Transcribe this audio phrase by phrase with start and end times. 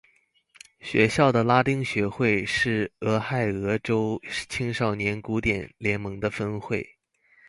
[0.79, 6.97] 学校的拉丁学会是俄亥俄州青少年古典联盟的分会。